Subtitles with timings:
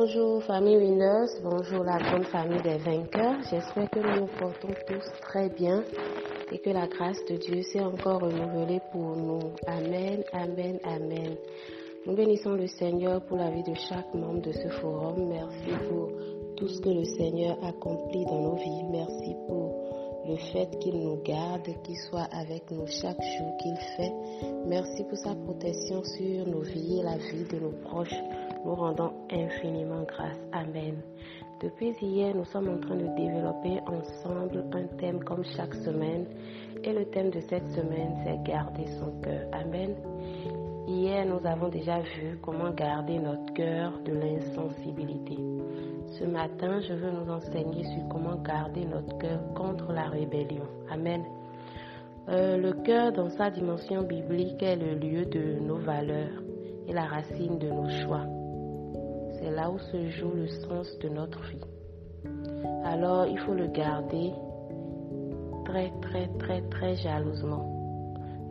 [0.00, 3.42] Bonjour famille Winners, bonjour la grande famille des vainqueurs.
[3.50, 5.82] J'espère que nous nous portons tous très bien
[6.52, 9.40] et que la grâce de Dieu s'est encore renouvelée pour nous.
[9.66, 11.34] Amen, amen, amen.
[12.06, 15.26] Nous bénissons le Seigneur pour la vie de chaque membre de ce forum.
[15.30, 16.12] Merci pour
[16.56, 18.84] tout ce que le Seigneur accomplit dans nos vies.
[18.92, 19.74] Merci pour
[20.28, 24.12] le fait qu'il nous garde, qu'il soit avec nous chaque jour qu'il fait.
[24.64, 28.14] Merci pour sa protection sur nos vies et la vie de nos proches.
[28.68, 30.36] Nous rendons infiniment grâce.
[30.52, 30.96] Amen.
[31.62, 36.26] Depuis hier, nous sommes en train de développer ensemble un thème comme chaque semaine.
[36.84, 39.48] Et le thème de cette semaine, c'est garder son cœur.
[39.52, 39.94] Amen.
[40.86, 45.38] Hier, nous avons déjà vu comment garder notre cœur de l'insensibilité.
[46.18, 50.68] Ce matin, je veux nous enseigner sur comment garder notre cœur contre la rébellion.
[50.90, 51.24] Amen.
[52.28, 56.42] Euh, le cœur, dans sa dimension biblique, est le lieu de nos valeurs
[56.86, 58.26] et la racine de nos choix.
[59.38, 61.64] C'est là où se joue le sens de notre vie.
[62.84, 64.32] Alors, il faut le garder
[65.64, 67.78] très, très, très, très jalousement.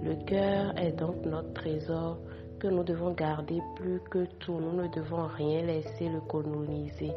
[0.02, 2.18] Le cœur est donc notre trésor
[2.60, 4.60] que nous devons garder plus que tout.
[4.60, 7.12] Nous ne devons rien laisser le coloniser,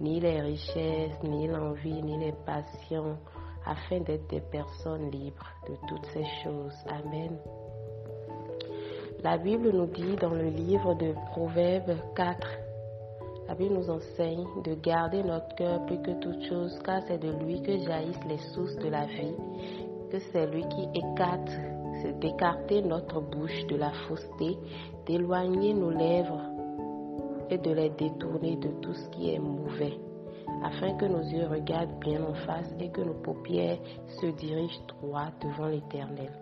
[0.00, 3.16] ni les richesses, ni l'envie, ni les passions,
[3.66, 6.76] afin d'être des personnes libres de toutes ces choses.
[6.88, 7.38] Amen.
[9.22, 12.63] La Bible nous dit dans le livre de Proverbes 4,
[13.54, 17.62] Bible nous enseigne de garder notre cœur plus que toute chose, car c'est de lui
[17.62, 19.34] que jaillissent les sources de la vie,
[20.10, 21.50] que c'est lui qui écarte
[22.04, 24.58] c'est d'écarter notre bouche de la fausseté,
[25.06, 26.42] d'éloigner nos lèvres
[27.50, 29.98] et de les détourner de tout ce qui est mauvais,
[30.62, 33.78] afin que nos yeux regardent bien en face et que nos paupières
[34.20, 36.32] se dirigent droit devant l'Éternel.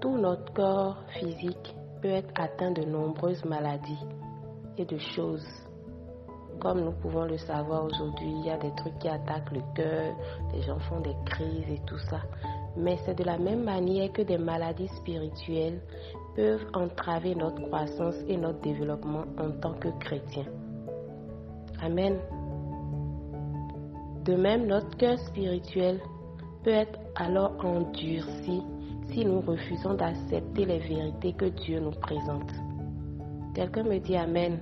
[0.00, 4.06] Tout notre corps physique peut être atteint de nombreuses maladies
[4.76, 5.46] et de choses.
[6.60, 10.14] Comme nous pouvons le savoir aujourd'hui, il y a des trucs qui attaquent le cœur,
[10.52, 12.20] les gens font des crises et tout ça
[12.78, 15.80] mais c'est de la même manière que des maladies spirituelles
[16.36, 20.46] peuvent entraver notre croissance et notre développement en tant que chrétiens.
[21.82, 22.18] Amen.
[24.24, 26.00] De même, notre cœur spirituel
[26.62, 28.62] peut être alors endurci
[29.10, 32.50] si nous refusons d'accepter les vérités que Dieu nous présente.
[33.54, 34.60] Quelqu'un me dit Amen.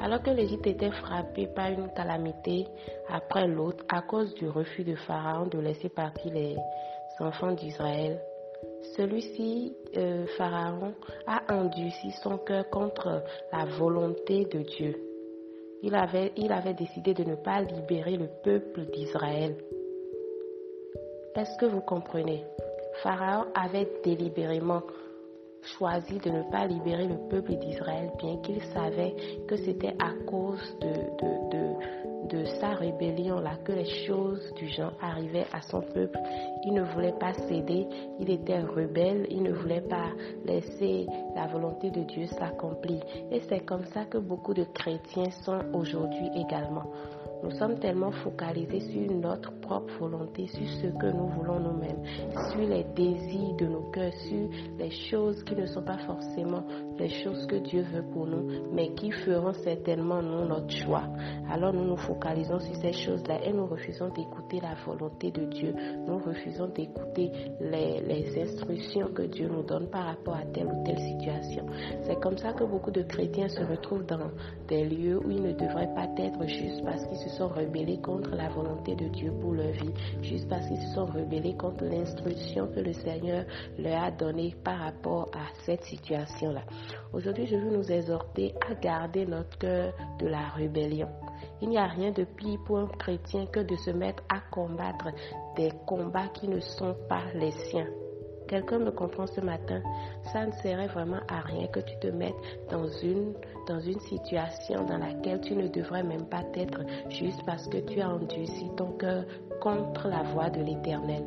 [0.00, 2.66] Alors que l'Égypte était frappée par une calamité
[3.08, 6.56] après l'autre à cause du refus de Pharaon de laisser partir les
[7.18, 8.18] enfants d'Israël,
[8.96, 10.94] celui-ci, euh, Pharaon,
[11.26, 13.22] a endurci son cœur contre
[13.52, 14.96] la volonté de Dieu.
[15.82, 19.56] Il avait, il avait décidé de ne pas libérer le peuple d'Israël.
[21.36, 22.44] Est-ce que vous comprenez?
[23.02, 24.82] Pharaon avait délibérément
[25.62, 29.14] choisi de ne pas libérer le peuple d'Israël, bien qu'il savait
[29.48, 30.90] que c'était à cause de,
[32.60, 36.18] sa rébellion-là que les choses du genre arrivaient à son peuple.
[36.64, 37.86] Il ne voulait pas céder,
[38.20, 40.10] il était rebelle, il ne voulait pas
[40.44, 43.00] laisser la volonté de Dieu s'accomplir.
[43.32, 46.84] Et c'est comme ça que beaucoup de chrétiens sont aujourd'hui également.
[47.42, 52.02] Nous sommes tellement focalisés sur notre propre volonté, sur ce que nous voulons nous-mêmes,
[52.50, 56.62] sur les désirs de nos cœurs, sur les choses qui ne sont pas forcément
[56.98, 61.04] les choses que Dieu veut pour nous, mais qui feront certainement nous notre choix.
[61.50, 65.74] Alors nous nous focalisons sur ces choses-là et nous refusons d'écouter la volonté de Dieu.
[66.06, 67.30] Nous refusons d'écouter
[67.60, 71.64] les, les instructions que Dieu nous donne par rapport à telle ou telle situation.
[72.02, 74.30] C'est comme ça que beaucoup de chrétiens se retrouvent dans
[74.68, 78.30] des lieux où ils ne devraient pas être juste parce qu'ils se sont rebellés contre
[78.36, 79.92] la volonté de Dieu pour leur vie,
[80.22, 83.44] juste parce qu'ils se sont rebellés contre l'instruction que le Seigneur
[83.78, 86.62] leur a donnée par rapport à cette situation-là.
[87.12, 91.08] Aujourd'hui, je veux nous exhorter à garder notre cœur de la rébellion.
[91.62, 95.08] Il n'y a rien de pire pour un chrétien que de se mettre à combattre
[95.56, 97.88] des combats qui ne sont pas les siens.
[98.50, 99.80] Quelqu'un me comprend ce matin,
[100.32, 102.34] ça ne serait vraiment à rien que tu te mettes
[102.68, 103.32] dans une,
[103.68, 106.80] dans une situation dans laquelle tu ne devrais même pas être
[107.10, 109.22] juste parce que tu as endurci ton cœur
[109.60, 111.22] contre la voix de l'Éternel.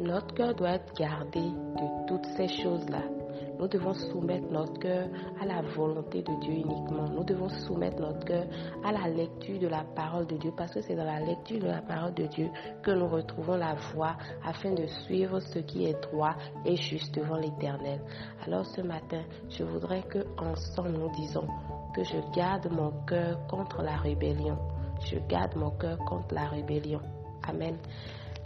[0.00, 3.19] Notre cœur doit être gardé de toutes ces choses-là.
[3.60, 5.06] Nous devons soumettre notre cœur
[5.38, 7.06] à la volonté de Dieu uniquement.
[7.14, 8.46] Nous devons soumettre notre cœur
[8.82, 11.66] à la lecture de la parole de Dieu parce que c'est dans la lecture de
[11.66, 12.48] la parole de Dieu
[12.82, 14.16] que nous retrouvons la voie
[14.46, 16.34] afin de suivre ce qui est droit
[16.64, 18.00] et juste devant l'Éternel.
[18.46, 21.46] Alors ce matin, je voudrais que ensemble nous disons
[21.94, 24.56] que je garde mon cœur contre la rébellion.
[25.04, 27.02] Je garde mon cœur contre la rébellion.
[27.46, 27.76] Amen.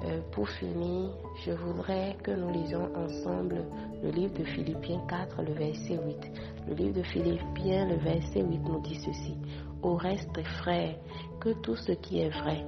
[0.06, 1.11] Euh, pour finir,
[1.45, 3.65] je voudrais que nous lisions ensemble
[4.03, 6.33] le livre de Philippiens 4, le verset 8.
[6.69, 9.35] Le livre de Philippiens, le verset 8 nous dit ceci.
[9.83, 10.97] Au reste, frères,
[11.41, 12.67] que tout ce qui est vrai,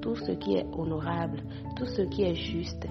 [0.00, 1.42] tout ce qui est honorable,
[1.76, 2.86] tout ce qui est juste,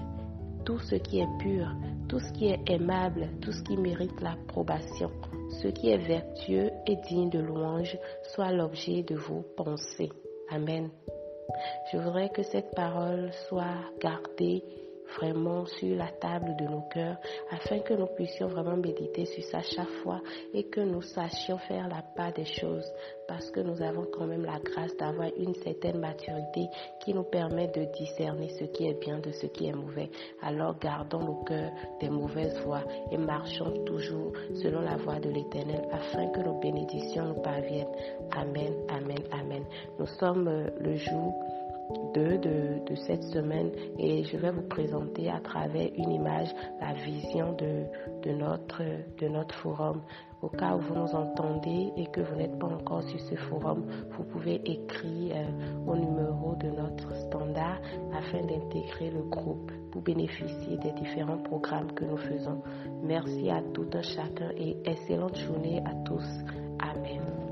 [0.64, 1.66] tout ce qui est pur,
[2.08, 5.10] tout ce qui est aimable, tout ce qui mérite l'approbation,
[5.60, 7.98] ce qui est vertueux et digne de louange,
[8.34, 10.12] soit l'objet de vos pensées.
[10.50, 10.88] Amen.
[11.92, 13.64] Je voudrais que cette parole soit
[14.00, 14.62] gardée
[15.16, 17.16] vraiment sur la table de nos cœurs
[17.50, 20.20] afin que nous puissions vraiment méditer sur ça chaque fois
[20.52, 22.90] et que nous sachions faire la part des choses
[23.26, 26.68] parce que nous avons quand même la grâce d'avoir une certaine maturité
[27.00, 30.08] qui nous permet de discerner ce qui est bien de ce qui est mauvais.
[30.42, 34.32] Alors gardons nos cœurs des mauvaises voies et marchons toujours
[34.62, 37.86] selon la voie de l'Éternel afin que nos bénédictions nous parviennent.
[38.32, 39.64] Amen, amen, amen.
[39.98, 41.34] Nous sommes euh, le jour
[42.14, 46.48] de, cette semaine et je vais vous présenter à travers une image
[46.80, 48.82] la vision de, notre,
[49.62, 50.02] forum.
[50.40, 53.84] Au cas où vous nous entendez et que vous n'êtes pas encore sur ce forum,
[54.10, 57.80] vous pouvez écrire euh, au numéro de notre standard
[58.14, 62.62] afin d'intégrer le groupe pour bénéficier des différents programmes que nous faisons.
[63.02, 66.26] Merci à tout un chacun et excellente journée à tous.
[66.78, 67.47] Amen.